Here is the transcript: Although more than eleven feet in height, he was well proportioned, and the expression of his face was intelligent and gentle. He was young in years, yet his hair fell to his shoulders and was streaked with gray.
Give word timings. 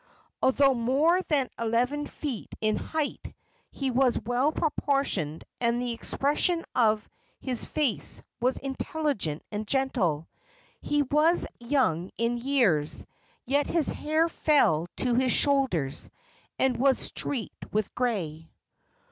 Although 0.41 0.73
more 0.73 1.21
than 1.21 1.47
eleven 1.59 2.07
feet 2.07 2.49
in 2.59 2.75
height, 2.75 3.35
he 3.69 3.91
was 3.91 4.19
well 4.19 4.51
proportioned, 4.51 5.43
and 5.59 5.79
the 5.79 5.91
expression 5.93 6.65
of 6.73 7.07
his 7.39 7.65
face 7.67 8.19
was 8.39 8.57
intelligent 8.57 9.43
and 9.51 9.67
gentle. 9.67 10.27
He 10.81 11.03
was 11.03 11.45
young 11.59 12.09
in 12.17 12.39
years, 12.39 13.05
yet 13.45 13.67
his 13.67 13.89
hair 13.89 14.27
fell 14.27 14.87
to 14.97 15.13
his 15.13 15.31
shoulders 15.33 16.09
and 16.57 16.77
was 16.77 16.97
streaked 16.97 17.71
with 17.71 17.93
gray. 17.93 18.49